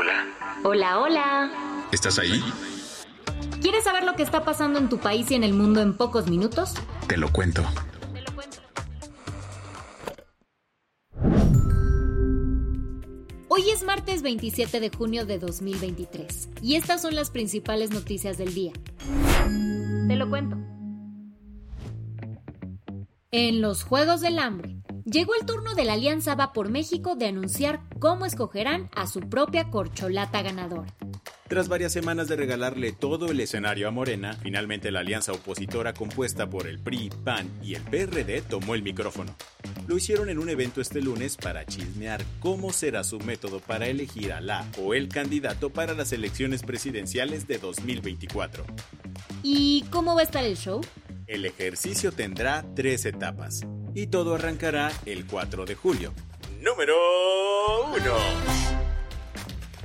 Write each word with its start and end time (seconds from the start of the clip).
Hola. 0.00 0.26
Hola, 0.62 1.00
hola. 1.00 1.50
¿Estás 1.90 2.20
ahí? 2.20 2.40
¿Quieres 3.60 3.82
saber 3.82 4.04
lo 4.04 4.14
que 4.14 4.22
está 4.22 4.44
pasando 4.44 4.78
en 4.78 4.88
tu 4.88 4.98
país 4.98 5.28
y 5.32 5.34
en 5.34 5.42
el 5.42 5.54
mundo 5.54 5.80
en 5.80 5.96
pocos 5.96 6.28
minutos? 6.28 6.74
Te 7.08 7.16
lo 7.16 7.32
cuento. 7.32 7.64
Te 8.14 8.20
lo 8.20 8.32
cuento. 8.32 8.58
Hoy 13.48 13.70
es 13.70 13.82
martes 13.82 14.22
27 14.22 14.78
de 14.78 14.88
junio 14.88 15.26
de 15.26 15.40
2023 15.40 16.50
y 16.62 16.76
estas 16.76 17.02
son 17.02 17.16
las 17.16 17.32
principales 17.32 17.90
noticias 17.90 18.38
del 18.38 18.54
día. 18.54 18.70
Te 20.06 20.14
lo 20.14 20.30
cuento. 20.30 20.58
En 23.32 23.60
los 23.60 23.82
Juegos 23.82 24.20
del 24.20 24.38
Hambre, 24.38 24.77
llegó 25.10 25.32
el 25.34 25.46
turno 25.46 25.74
de 25.74 25.84
la 25.84 25.94
Alianza 25.94 26.34
Va 26.34 26.52
por 26.52 26.68
México 26.68 27.16
de 27.16 27.26
anunciar 27.26 27.80
cómo 27.98 28.26
escogerán 28.26 28.90
a 28.94 29.06
su 29.06 29.20
propia 29.20 29.70
corcholata 29.70 30.42
ganadora. 30.42 30.94
Tras 31.48 31.68
varias 31.68 31.92
semanas 31.92 32.28
de 32.28 32.36
regalarle 32.36 32.92
todo 32.92 33.30
el 33.30 33.40
escenario 33.40 33.88
a 33.88 33.90
Morena, 33.90 34.34
finalmente 34.34 34.90
la 34.90 35.00
alianza 35.00 35.32
opositora 35.32 35.94
compuesta 35.94 36.50
por 36.50 36.66
el 36.66 36.78
PRI, 36.78 37.10
PAN 37.24 37.50
y 37.62 37.74
el 37.74 37.82
PRD 37.84 38.42
tomó 38.42 38.74
el 38.74 38.82
micrófono. 38.82 39.34
Lo 39.86 39.96
hicieron 39.96 40.28
en 40.28 40.38
un 40.38 40.50
evento 40.50 40.82
este 40.82 41.00
lunes 41.00 41.38
para 41.38 41.64
chismear 41.64 42.22
cómo 42.40 42.70
será 42.70 43.02
su 43.02 43.18
método 43.20 43.60
para 43.60 43.86
elegir 43.86 44.34
a 44.34 44.42
la 44.42 44.66
o 44.78 44.92
el 44.92 45.08
candidato 45.08 45.70
para 45.70 45.94
las 45.94 46.12
elecciones 46.12 46.62
presidenciales 46.62 47.48
de 47.48 47.56
2024. 47.56 48.66
¿Y 49.42 49.86
cómo 49.90 50.14
va 50.14 50.20
a 50.20 50.24
estar 50.24 50.44
el 50.44 50.58
show? 50.58 50.82
El 51.26 51.46
ejercicio 51.46 52.12
tendrá 52.12 52.62
tres 52.74 53.06
etapas 53.06 53.66
y 53.94 54.08
todo 54.08 54.34
arrancará 54.34 54.92
el 55.06 55.26
4 55.26 55.64
de 55.64 55.74
julio. 55.74 56.12
Número 56.60 56.94
1. 57.94 57.98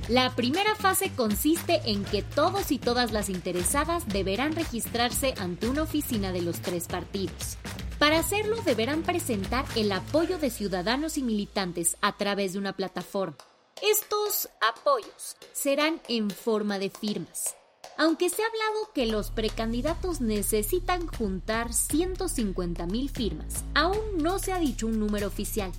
La 0.08 0.36
primera 0.36 0.74
fase 0.74 1.10
consiste 1.16 1.80
en 1.86 2.04
que 2.04 2.22
todos 2.22 2.70
y 2.70 2.78
todas 2.78 3.12
las 3.12 3.30
interesadas 3.30 4.06
deberán 4.06 4.54
registrarse 4.54 5.32
ante 5.38 5.66
una 5.66 5.82
oficina 5.82 6.30
de 6.30 6.42
los 6.42 6.60
tres 6.60 6.88
partidos. 6.88 7.56
Para 7.98 8.18
hacerlo 8.18 8.56
deberán 8.66 9.02
presentar 9.02 9.64
el 9.76 9.90
apoyo 9.92 10.38
de 10.38 10.50
ciudadanos 10.50 11.16
y 11.16 11.22
militantes 11.22 11.96
a 12.02 12.16
través 12.18 12.52
de 12.52 12.58
una 12.58 12.74
plataforma. 12.74 13.38
Estos 13.80 14.50
apoyos 14.60 15.36
serán 15.52 16.02
en 16.08 16.28
forma 16.28 16.78
de 16.78 16.90
firmas. 16.90 17.56
Aunque 17.96 18.28
se 18.28 18.42
ha 18.42 18.46
hablado 18.46 18.92
que 18.94 19.06
los 19.06 19.30
precandidatos 19.30 20.20
necesitan 20.20 21.06
juntar 21.06 21.72
150 21.72 22.86
mil 22.86 23.10
firmas, 23.10 23.64
aún 23.74 24.18
no 24.18 24.38
se 24.38 24.52
ha 24.52 24.58
dicho 24.58 24.86
un 24.86 24.98
número 24.98 25.26
oficial. 25.26 25.72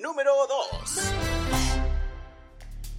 Número 0.00 0.32
2. 0.82 1.00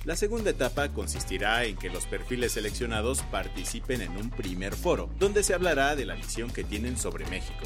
La 0.05 0.17
segunda 0.17 0.49
etapa 0.49 0.89
consistirá 0.89 1.63
en 1.63 1.77
que 1.77 1.89
los 1.89 2.05
perfiles 2.05 2.51
seleccionados 2.51 3.21
participen 3.21 4.01
en 4.01 4.17
un 4.17 4.29
primer 4.29 4.75
foro, 4.75 5.09
donde 5.17 5.43
se 5.43 5.53
hablará 5.53 5.95
de 5.95 6.05
la 6.05 6.15
visión 6.15 6.51
que 6.51 6.65
tienen 6.65 6.97
sobre 6.97 7.25
México. 7.27 7.65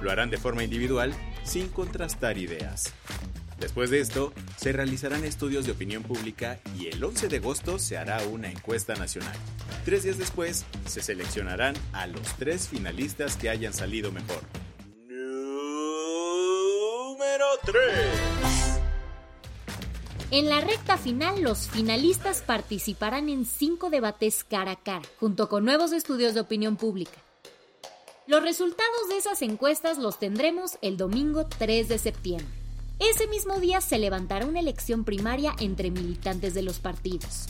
Lo 0.00 0.10
harán 0.10 0.30
de 0.30 0.36
forma 0.36 0.64
individual, 0.64 1.14
sin 1.44 1.68
contrastar 1.68 2.38
ideas. 2.38 2.92
Después 3.60 3.90
de 3.90 4.00
esto, 4.00 4.32
se 4.56 4.72
realizarán 4.72 5.24
estudios 5.24 5.64
de 5.64 5.72
opinión 5.72 6.02
pública 6.02 6.58
y 6.76 6.88
el 6.88 7.02
11 7.02 7.28
de 7.28 7.36
agosto 7.36 7.78
se 7.78 7.96
hará 7.96 8.18
una 8.24 8.50
encuesta 8.50 8.94
nacional. 8.94 9.36
Tres 9.86 10.02
días 10.02 10.18
después, 10.18 10.66
se 10.86 11.00
seleccionarán 11.00 11.76
a 11.92 12.08
los 12.08 12.34
tres 12.38 12.66
finalistas 12.66 13.36
que 13.36 13.48
hayan 13.48 13.72
salido 13.72 14.10
mejor. 14.10 14.42
Número 15.08 15.36
3. 17.64 17.76
En 20.32 20.48
la 20.48 20.60
recta 20.60 20.98
final, 20.98 21.40
los 21.40 21.68
finalistas 21.68 22.42
participarán 22.42 23.28
en 23.28 23.44
cinco 23.46 23.88
debates 23.88 24.42
cara 24.42 24.72
a 24.72 24.76
cara, 24.82 25.04
junto 25.20 25.48
con 25.48 25.64
nuevos 25.64 25.92
estudios 25.92 26.34
de 26.34 26.40
opinión 26.40 26.76
pública. 26.76 27.22
Los 28.26 28.42
resultados 28.42 29.08
de 29.08 29.18
esas 29.18 29.40
encuestas 29.42 29.98
los 29.98 30.18
tendremos 30.18 30.78
el 30.82 30.96
domingo 30.96 31.46
3 31.46 31.86
de 31.88 31.98
septiembre. 31.98 32.52
Ese 32.98 33.28
mismo 33.28 33.60
día 33.60 33.80
se 33.80 34.00
levantará 34.00 34.46
una 34.46 34.58
elección 34.58 35.04
primaria 35.04 35.54
entre 35.60 35.92
militantes 35.92 36.54
de 36.54 36.62
los 36.62 36.80
partidos. 36.80 37.46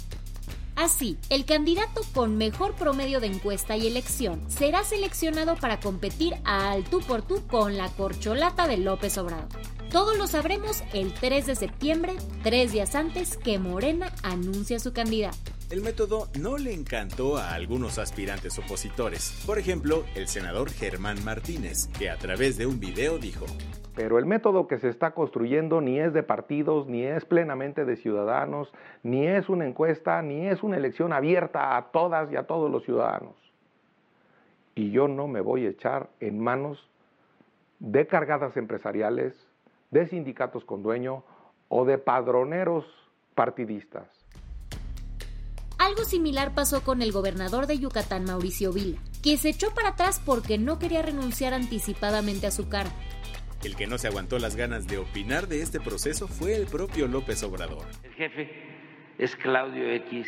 Así, 0.77 1.17
el 1.31 1.47
candidato 1.47 2.03
con 2.13 2.37
mejor 2.37 2.75
promedio 2.75 3.19
de 3.19 3.29
encuesta 3.29 3.79
y 3.79 3.87
elección 3.87 4.43
será 4.51 4.85
seleccionado 4.85 5.57
para 5.57 5.81
competir 5.81 6.35
al 6.45 6.85
tú 6.85 7.01
por 7.01 7.23
tú 7.23 7.47
con 7.47 7.79
la 7.79 7.89
corcholata 7.89 8.69
de 8.69 8.77
López 8.77 9.17
Obrador. 9.17 9.49
Todo 9.91 10.15
lo 10.15 10.27
sabremos 10.27 10.83
el 10.93 11.15
3 11.15 11.47
de 11.47 11.57
septiembre, 11.57 12.15
tres 12.43 12.73
días 12.73 12.95
antes 12.95 13.39
que 13.39 13.59
Morena 13.59 14.13
anuncia 14.23 14.79
su 14.79 14.93
candidato. 14.93 15.56
El 15.69 15.83
método 15.83 16.29
no 16.41 16.59
le 16.59 16.73
encantó 16.73 17.39
a 17.39 17.53
algunos 17.53 17.99
aspirantes 17.99 18.57
opositores. 18.57 19.43
Por 19.45 19.59
ejemplo, 19.59 20.05
el 20.15 20.29
senador 20.29 20.71
Germán 20.71 21.25
Martínez, 21.25 21.89
que 21.99 22.09
a 22.09 22.17
través 22.17 22.57
de 22.57 22.67
un 22.67 22.79
video 22.79 23.19
dijo, 23.19 23.47
pero 23.97 24.21
el 24.21 24.27
método 24.27 24.69
que 24.69 24.79
se 24.79 24.89
está 24.89 25.11
construyendo 25.11 25.81
ni 25.81 25.99
es 25.99 26.13
de 26.13 26.23
partidos, 26.23 26.87
ni 26.87 27.03
es 27.03 27.25
plenamente 27.25 27.85
de 27.85 27.97
ciudadanos, 27.97 28.73
ni 29.03 29.27
es 29.27 29.49
una 29.49 29.67
encuesta, 29.67 30.23
ni 30.23 30.47
es 30.47 30.63
una 30.63 30.77
elección 30.77 31.13
abierta 31.13 31.77
a 31.77 31.91
todas 31.91 32.31
y 32.31 32.37
a 32.37 32.45
todos 32.45 32.71
los 32.71 32.85
ciudadanos. 32.85 33.35
Y 34.77 34.93
yo 34.93 35.09
no 35.09 35.27
me 35.27 35.41
voy 35.41 35.67
a 35.67 35.71
echar 35.71 36.11
en 36.21 36.39
manos 36.39 36.89
de 37.81 38.07
cargadas 38.07 38.57
empresariales, 38.57 39.35
de 39.91 40.07
sindicatos 40.07 40.65
con 40.65 40.85
dueño 40.85 41.25
o 41.69 41.85
de 41.85 41.99
padroneros 41.99 42.85
partidistas. 43.35 44.16
Algo 45.97 46.11
similar 46.11 46.53
pasó 46.53 46.85
con 46.85 47.01
el 47.01 47.11
gobernador 47.11 47.67
de 47.67 47.79
Yucatán, 47.79 48.25
Mauricio 48.25 48.71
Vila, 48.71 48.99
que 49.23 49.39
se 49.39 49.49
echó 49.49 49.73
para 49.73 49.89
atrás 49.89 50.21
porque 50.23 50.59
no 50.59 50.79
quería 50.79 51.01
renunciar 51.01 51.55
anticipadamente 51.55 52.47
a 52.47 52.51
su 52.51 52.69
cargo. 52.69 52.93
El 53.65 53.77
que 53.77 53.87
no 53.87 53.97
se 53.97 54.07
aguantó 54.07 54.39
las 54.39 54.57
ganas 54.57 54.87
de 54.87 54.99
opinar 54.99 55.47
de 55.49 55.63
este 55.63 55.81
proceso 55.81 56.29
fue 56.29 56.55
el 56.55 56.67
propio 56.67 57.09
López 57.09 57.43
Obrador. 57.45 57.87
El 58.03 58.13
jefe 58.13 58.51
es 59.17 59.35
Claudio 59.37 59.91
X, 59.91 60.27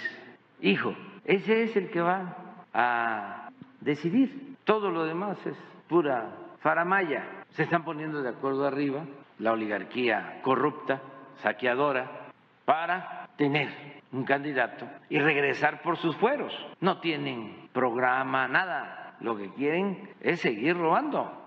hijo. 0.63 0.97
Ese 1.27 1.65
es 1.65 1.77
el 1.77 1.91
que 1.91 2.01
va 2.01 2.65
a 2.73 3.51
decidir. 3.83 4.57
Todo 4.65 4.91
lo 4.91 5.05
demás 5.05 5.37
es 5.45 5.57
pura 5.87 6.35
faramaya. 6.63 7.45
Se 7.57 7.65
están 7.65 7.85
poniendo 7.85 8.23
de 8.23 8.31
acuerdo 8.31 8.67
arriba 8.67 9.05
la 9.39 9.53
oligarquía 9.53 10.41
corrupta, 10.43 11.03
saqueadora, 11.43 12.31
para 12.65 13.29
tener 13.37 13.98
un 14.13 14.25
candidato 14.25 14.89
y 15.09 15.19
regresar 15.19 15.83
por 15.83 15.97
sus 15.99 16.17
fueros. 16.17 16.53
No 16.81 17.01
tienen 17.01 17.69
programa, 17.73 18.49
nada. 18.49 19.17
Lo 19.21 19.37
que 19.37 19.53
quieren 19.55 20.11
es 20.21 20.41
seguir 20.41 20.77
robando. 20.77 21.47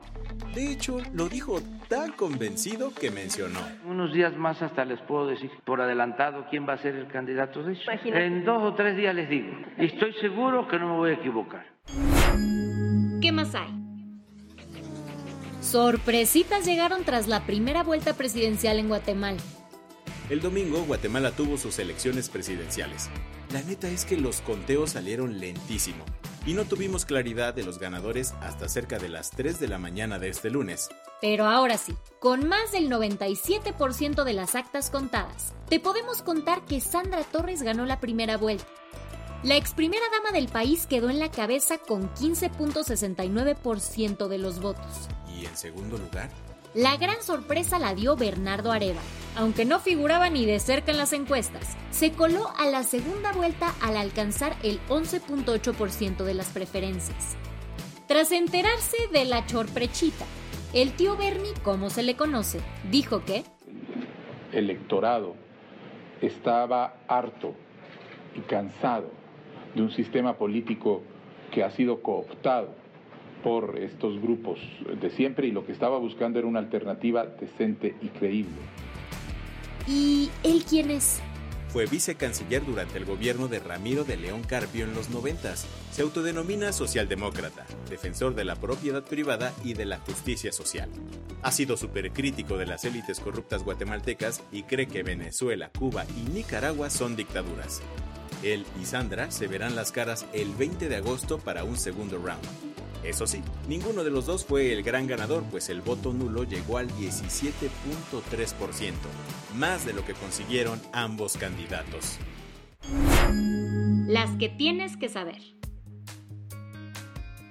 De 0.53 0.71
hecho, 0.71 0.97
lo 1.13 1.29
dijo 1.29 1.59
tan 1.87 2.11
convencido 2.11 2.93
que 2.93 3.11
mencionó. 3.11 3.59
Unos 3.85 4.13
días 4.13 4.35
más 4.35 4.61
hasta 4.61 4.83
les 4.83 4.99
puedo 5.01 5.27
decir 5.27 5.49
por 5.63 5.79
adelantado 5.79 6.45
quién 6.49 6.67
va 6.67 6.73
a 6.73 6.77
ser 6.77 6.95
el 6.95 7.07
candidato 7.07 7.63
de 7.63 7.73
ellos. 7.73 7.85
En 8.03 8.43
dos 8.43 8.61
o 8.61 8.75
tres 8.75 8.97
días 8.97 9.15
les 9.15 9.29
digo. 9.29 9.53
Y 9.77 9.85
estoy 9.85 10.13
seguro 10.13 10.67
que 10.67 10.77
no 10.77 10.89
me 10.89 10.97
voy 10.97 11.11
a 11.11 11.13
equivocar. 11.13 11.65
¿Qué 13.21 13.31
más 13.31 13.55
hay? 13.55 13.69
Sorpresitas 15.61 16.65
llegaron 16.65 17.05
tras 17.05 17.27
la 17.27 17.45
primera 17.45 17.83
vuelta 17.83 18.13
presidencial 18.13 18.79
en 18.79 18.89
Guatemala. 18.89 19.39
El 20.31 20.39
domingo 20.39 20.83
Guatemala 20.85 21.31
tuvo 21.31 21.57
sus 21.57 21.77
elecciones 21.77 22.29
presidenciales. 22.29 23.09
La 23.51 23.61
neta 23.63 23.89
es 23.89 24.05
que 24.05 24.15
los 24.15 24.39
conteos 24.39 24.91
salieron 24.91 25.41
lentísimo 25.41 26.05
y 26.45 26.53
no 26.53 26.63
tuvimos 26.63 27.03
claridad 27.03 27.53
de 27.53 27.65
los 27.65 27.79
ganadores 27.79 28.33
hasta 28.39 28.69
cerca 28.69 28.97
de 28.97 29.09
las 29.09 29.31
3 29.31 29.59
de 29.59 29.67
la 29.67 29.77
mañana 29.77 30.19
de 30.19 30.29
este 30.29 30.49
lunes. 30.49 30.87
Pero 31.19 31.47
ahora 31.47 31.77
sí, 31.77 31.97
con 32.21 32.47
más 32.47 32.71
del 32.71 32.89
97% 32.89 34.23
de 34.23 34.31
las 34.31 34.55
actas 34.55 34.89
contadas, 34.89 35.53
te 35.67 35.81
podemos 35.81 36.21
contar 36.21 36.63
que 36.63 36.79
Sandra 36.79 37.25
Torres 37.25 37.61
ganó 37.61 37.83
la 37.83 37.99
primera 37.99 38.37
vuelta. 38.37 38.63
La 39.43 39.57
ex 39.57 39.73
primera 39.73 40.05
dama 40.13 40.31
del 40.31 40.47
país 40.47 40.87
quedó 40.87 41.09
en 41.09 41.19
la 41.19 41.29
cabeza 41.29 41.77
con 41.77 42.09
15.69% 42.13 44.29
de 44.29 44.37
los 44.37 44.61
votos. 44.61 45.09
y 45.27 45.45
en 45.45 45.57
segundo 45.57 45.97
lugar? 45.97 46.29
La 46.73 46.95
gran 46.95 47.21
sorpresa 47.21 47.79
la 47.79 47.93
dio 47.93 48.15
Bernardo 48.15 48.71
Areva. 48.71 49.01
Aunque 49.35 49.65
no 49.65 49.79
figuraba 49.79 50.29
ni 50.29 50.45
de 50.45 50.57
cerca 50.59 50.91
en 50.93 50.97
las 50.97 51.11
encuestas, 51.11 51.75
se 51.89 52.13
coló 52.13 52.49
a 52.57 52.65
la 52.65 52.83
segunda 52.83 53.33
vuelta 53.33 53.75
al 53.81 53.97
alcanzar 53.97 54.55
el 54.63 54.79
11.8% 54.87 56.23
de 56.23 56.33
las 56.33 56.47
preferencias. 56.51 57.35
Tras 58.07 58.31
enterarse 58.31 58.95
de 59.11 59.25
la 59.25 59.45
chorprechita, 59.45 60.23
el 60.73 60.93
tío 60.93 61.17
Bernie, 61.17 61.53
como 61.61 61.89
se 61.89 62.03
le 62.03 62.15
conoce, 62.15 62.61
dijo 62.89 63.25
que 63.25 63.43
el 64.53 64.69
electorado 64.69 65.35
estaba 66.21 66.95
harto 67.09 67.53
y 68.33 68.39
cansado 68.41 69.11
de 69.75 69.81
un 69.81 69.91
sistema 69.91 70.37
político 70.37 71.01
que 71.51 71.65
ha 71.65 71.71
sido 71.71 72.01
cooptado 72.01 72.80
por 73.43 73.77
estos 73.77 74.21
grupos 74.21 74.59
de 74.99 75.09
siempre 75.11 75.47
y 75.47 75.51
lo 75.51 75.65
que 75.65 75.71
estaba 75.71 75.97
buscando 75.97 76.39
era 76.39 76.47
una 76.47 76.59
alternativa 76.59 77.25
decente 77.25 77.95
y 78.01 78.07
creíble. 78.07 78.57
¿Y 79.87 80.29
él 80.43 80.63
quién 80.67 80.91
es? 80.91 81.21
Fue 81.69 81.85
vicecanciller 81.85 82.65
durante 82.65 82.97
el 82.97 83.05
gobierno 83.05 83.47
de 83.47 83.59
Ramiro 83.59 84.03
de 84.03 84.17
León 84.17 84.41
Carpio 84.43 84.83
en 84.83 84.93
los 84.93 85.09
noventas. 85.09 85.65
Se 85.91 86.01
autodenomina 86.01 86.73
socialdemócrata, 86.73 87.65
defensor 87.89 88.35
de 88.35 88.43
la 88.43 88.57
propiedad 88.57 89.03
privada 89.03 89.53
y 89.63 89.73
de 89.73 89.85
la 89.85 89.97
justicia 89.99 90.51
social. 90.51 90.89
Ha 91.41 91.51
sido 91.51 91.77
supercrítico 91.77 92.57
de 92.57 92.65
las 92.65 92.83
élites 92.83 93.21
corruptas 93.21 93.63
guatemaltecas 93.63 94.43
y 94.51 94.63
cree 94.63 94.87
que 94.87 95.03
Venezuela, 95.03 95.71
Cuba 95.77 96.05
y 96.17 96.29
Nicaragua 96.29 96.89
son 96.89 97.15
dictaduras. 97.15 97.81
Él 98.43 98.65
y 98.81 98.85
Sandra 98.85 99.31
se 99.31 99.47
verán 99.47 99.75
las 99.75 99.93
caras 99.93 100.25
el 100.33 100.53
20 100.55 100.89
de 100.89 100.97
agosto 100.97 101.37
para 101.39 101.63
un 101.63 101.77
segundo 101.77 102.17
round. 102.17 102.70
Eso 103.03 103.25
sí, 103.25 103.41
ninguno 103.67 104.03
de 104.03 104.11
los 104.11 104.27
dos 104.27 104.45
fue 104.45 104.73
el 104.73 104.83
gran 104.83 105.07
ganador, 105.07 105.43
pues 105.49 105.69
el 105.69 105.81
voto 105.81 106.13
nulo 106.13 106.43
llegó 106.43 106.77
al 106.77 106.87
17.3%, 106.91 108.93
más 109.55 109.85
de 109.85 109.93
lo 109.93 110.05
que 110.05 110.13
consiguieron 110.13 110.79
ambos 110.93 111.37
candidatos. 111.37 112.19
Las 114.07 114.29
que 114.37 114.49
tienes 114.49 114.97
que 114.97 115.09
saber. 115.09 115.41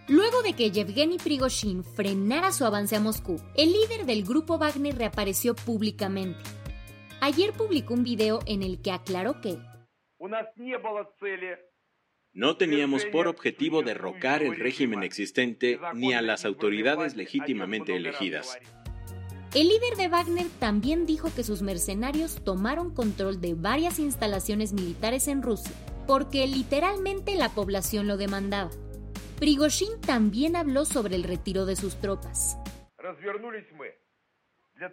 Luego 0.07 0.43
de 0.43 0.55
que 0.55 0.71
Yevgeny 0.71 1.19
Prigozhin 1.19 1.85
frenara 1.85 2.53
su 2.53 2.65
avance 2.65 2.97
a 2.97 3.01
Moscú, 3.01 3.41
el 3.57 3.73
líder 3.73 4.07
del 4.07 4.25
grupo 4.25 4.59
Wagner 4.59 4.97
reapareció 4.97 5.55
públicamente. 5.55 6.41
Ayer 7.21 7.53
publicó 7.53 7.95
un 7.95 8.03
video 8.03 8.41
en 8.47 8.63
el 8.63 8.81
que 8.83 8.93
aclaró 8.93 9.41
que 9.41 9.59
no 12.33 12.57
teníamos 12.57 13.05
por 13.07 13.27
objetivo 13.27 13.83
derrocar 13.83 14.43
el 14.43 14.57
régimen 14.57 15.03
existente 15.03 15.81
ni 15.95 16.15
a 16.15 16.23
las 16.23 16.45
autoridades 16.45 17.17
legítimamente 17.17 17.97
elegidas. 17.97 18.59
El 19.53 19.67
líder 19.69 19.97
de 19.97 20.09
Wagner 20.09 20.47
también 20.61 21.07
dijo 21.07 21.29
que 21.35 21.43
sus 21.43 21.61
mercenarios 21.61 22.45
tomaron 22.45 22.95
control 22.95 23.41
de 23.41 23.55
varias 23.55 23.99
instalaciones 23.99 24.73
militares 24.73 25.27
en 25.27 25.43
Rusia, 25.43 25.73
porque 26.07 26.47
literalmente 26.47 27.35
la 27.35 27.49
población 27.49 28.07
lo 28.07 28.17
demandaba. 28.17 28.71
Prigozhin 29.41 30.01
también 30.01 30.55
habló 30.55 30.85
sobre 30.85 31.17
el 31.17 31.25
retiro 31.25 31.67
de 31.67 31.75
sus 31.75 31.97
tropas. 31.97 32.59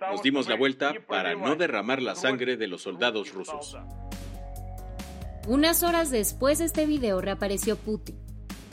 Nos 0.10 0.24
dimos 0.24 0.50
la 0.50 0.56
vuelta 0.56 0.94
para 1.07 1.36
no 1.36 1.56
derramar 1.56 2.01
la 2.01 2.16
sangre 2.16 2.57
de 2.57 2.68
los 2.68 2.81
soldados 2.81 3.33
rusos. 3.33 3.78
Unas 5.47 5.81
horas 5.81 6.11
después 6.11 6.59
de 6.59 6.65
este 6.65 6.85
video 6.85 7.21
reapareció 7.21 7.77
Putin. 7.77 8.17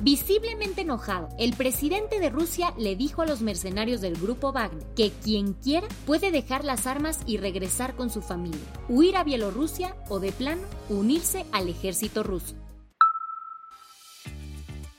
Visiblemente 0.02 0.80
enojado, 0.80 1.28
el 1.38 1.52
presidente 1.54 2.18
de 2.18 2.30
Rusia 2.30 2.74
le 2.76 2.96
dijo 2.96 3.22
a 3.22 3.26
los 3.26 3.42
mercenarios 3.42 4.00
del 4.00 4.14
grupo 4.14 4.52
Wagner 4.52 4.84
que 4.96 5.12
quien 5.22 5.52
quiera 5.52 5.86
puede 6.04 6.32
dejar 6.32 6.64
las 6.64 6.88
armas 6.88 7.20
y 7.26 7.36
regresar 7.36 7.94
con 7.94 8.10
su 8.10 8.22
familia, 8.22 8.58
huir 8.88 9.16
a 9.16 9.22
Bielorrusia 9.22 9.94
o 10.08 10.18
de 10.18 10.32
plano 10.32 10.62
unirse 10.88 11.46
al 11.52 11.68
ejército 11.68 12.24
ruso. 12.24 12.56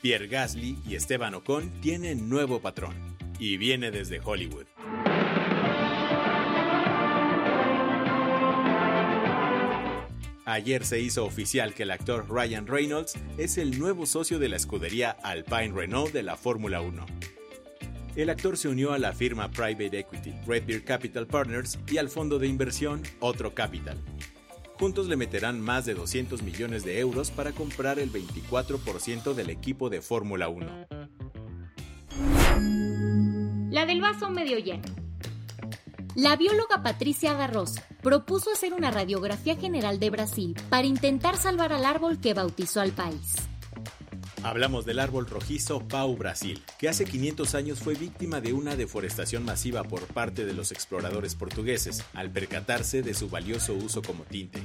Pierre 0.00 0.28
Gasly 0.28 0.78
y 0.88 0.94
Esteban 0.94 1.34
Ocon 1.34 1.70
tienen 1.82 2.30
nuevo 2.30 2.60
patrón 2.62 2.94
y 3.38 3.58
viene 3.58 3.90
desde 3.90 4.18
Hollywood. 4.24 4.64
Ayer 10.56 10.86
se 10.86 10.98
hizo 10.98 11.26
oficial 11.26 11.74
que 11.74 11.82
el 11.82 11.90
actor 11.90 12.30
Ryan 12.30 12.66
Reynolds 12.66 13.12
es 13.36 13.58
el 13.58 13.78
nuevo 13.78 14.06
socio 14.06 14.38
de 14.38 14.48
la 14.48 14.56
escudería 14.56 15.10
Alpine 15.22 15.70
Renault 15.74 16.14
de 16.14 16.22
la 16.22 16.38
Fórmula 16.38 16.80
1. 16.80 17.04
El 18.16 18.30
actor 18.30 18.56
se 18.56 18.68
unió 18.68 18.94
a 18.94 18.98
la 18.98 19.12
firma 19.12 19.50
Private 19.50 19.98
Equity, 19.98 20.32
Redbeard 20.46 20.84
Capital 20.84 21.26
Partners 21.26 21.78
y 21.86 21.98
al 21.98 22.08
fondo 22.08 22.38
de 22.38 22.46
inversión 22.46 23.02
Otro 23.20 23.54
Capital. 23.54 23.98
Juntos 24.78 25.08
le 25.08 25.16
meterán 25.16 25.60
más 25.60 25.84
de 25.84 25.92
200 25.92 26.42
millones 26.42 26.84
de 26.84 27.00
euros 27.00 27.30
para 27.30 27.52
comprar 27.52 27.98
el 27.98 28.10
24% 28.10 29.34
del 29.34 29.50
equipo 29.50 29.90
de 29.90 30.00
Fórmula 30.00 30.48
1. 30.48 30.86
La 33.72 33.84
del 33.84 34.00
vaso 34.00 34.30
medio 34.30 34.58
lleno. 34.58 34.95
La 36.16 36.34
bióloga 36.34 36.82
Patricia 36.82 37.34
Garrosa 37.34 37.86
propuso 38.00 38.50
hacer 38.50 38.72
una 38.72 38.90
radiografía 38.90 39.54
general 39.54 40.00
de 40.00 40.08
Brasil 40.08 40.56
para 40.70 40.86
intentar 40.86 41.36
salvar 41.36 41.74
al 41.74 41.84
árbol 41.84 42.20
que 42.20 42.32
bautizó 42.32 42.80
al 42.80 42.92
país. 42.92 43.34
Hablamos 44.42 44.86
del 44.86 44.98
árbol 44.98 45.26
rojizo 45.26 45.86
Pau 45.86 46.16
Brasil, 46.16 46.62
que 46.78 46.88
hace 46.88 47.04
500 47.04 47.54
años 47.54 47.80
fue 47.80 47.96
víctima 47.96 48.40
de 48.40 48.54
una 48.54 48.76
deforestación 48.76 49.44
masiva 49.44 49.84
por 49.84 50.06
parte 50.06 50.46
de 50.46 50.54
los 50.54 50.72
exploradores 50.72 51.34
portugueses, 51.34 52.02
al 52.14 52.30
percatarse 52.30 53.02
de 53.02 53.12
su 53.12 53.28
valioso 53.28 53.74
uso 53.74 54.00
como 54.00 54.24
tinte. 54.24 54.62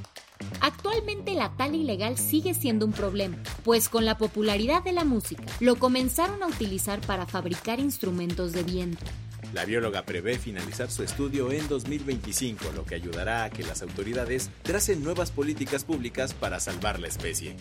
Actualmente 0.62 1.33
la 1.33 1.57
tala 1.57 1.75
ilegal 1.75 2.18
sigue 2.18 2.54
siendo 2.54 2.86
un 2.86 2.94
problema, 2.94 3.36
pues 3.65 3.89
con 3.89 4.06
la 4.06 4.18
popularidad 4.18 4.83
de 4.83 4.94
la 4.94 5.04
música 5.04 5.44
lo 5.59 5.75
comenzaron 5.75 6.42
a 6.44 6.47
utilizar 6.47 7.01
para 7.01 7.25
fabricar 7.25 7.81
instrumentos 7.81 8.54
de 8.54 8.63
viento. 8.63 9.06
La 9.53 9.65
bióloga 9.65 10.03
prevé 10.03 10.38
finalizar 10.38 10.89
su 10.89 11.03
estudio 11.03 11.51
en 11.51 11.68
2025, 11.68 12.71
lo 12.74 12.86
que 12.86 12.95
ayudará 12.95 13.44
a 13.44 13.50
que 13.50 13.63
las 13.63 13.81
autoridades 13.81 14.50
tracen 14.63 15.03
nuevas 15.03 15.31
políticas 15.31 15.83
públicas 15.83 16.33
para 16.33 16.59
salvar 16.59 17.00
la 17.00 17.07
especie. 17.07 17.57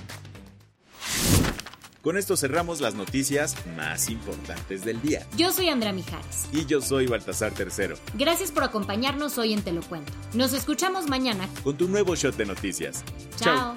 Con 2.03 2.17
esto 2.17 2.37
cerramos 2.37 2.81
las 2.81 2.95
noticias 2.95 3.57
más 3.77 4.09
importantes 4.09 4.85
del 4.85 5.03
día. 5.03 5.27
Yo 5.37 5.53
soy 5.53 5.69
Andrea 5.69 5.93
Mijares. 5.93 6.49
Y 6.51 6.65
yo 6.65 6.81
soy 6.81 7.07
Baltasar 7.07 7.53
Tercero. 7.53 7.97
Gracias 8.15 8.53
por 8.53 8.63
acompañarnos 8.63 9.37
hoy 9.37 9.53
en 9.53 9.63
Te 9.63 9.73
lo 9.73 9.83
Cuento. 9.83 10.13
Nos 10.33 10.55
escuchamos 10.55 11.09
mañana 11.09 11.47
con 11.63 11.77
tu 11.77 11.89
nuevo 11.89 12.15
shot 12.15 12.37
de 12.37 12.47
noticias. 12.47 13.05
Chao. 13.37 13.77